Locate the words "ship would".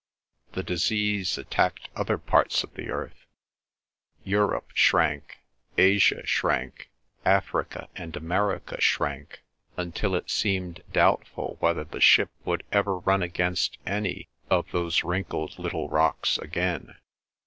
12.01-12.63